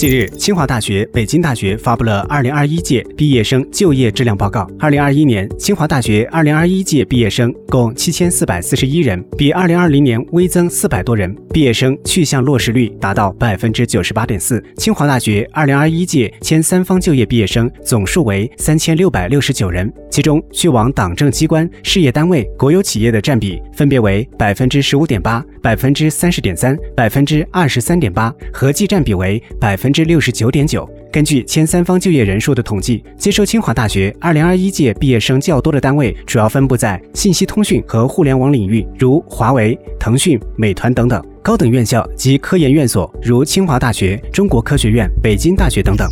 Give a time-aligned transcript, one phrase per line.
[0.00, 4.66] 近日，清华大学、北京大学发布了二零二一届毕业生就业质量报告。
[4.78, 14.64] 二零二一年，清华大学二零二一届毕业生共七千四百四十一人，比二零二零年微增四百多人，毕业生去向落实率达到百分之九十八点四。
[14.78, 29.90] 清华大学二零二一届前三方就业毕业生总数为三千六百六十九人，其中去往党政机关、事业单位、国有企业的占比分别为百分之十五点八、百分之三十点三、百分之二十三点八，合计占比为百分。
[29.92, 30.88] 之六十九点九。
[31.12, 46.08] 根据前三方就业人数的统计，接收清华大学二零二一届毕业生较多的单位，主要分布在信息通讯和互联网领域，如华为、腾讯、美团等等；高等院校及科研院所，如清华大学、中国科学院、北京大学等等。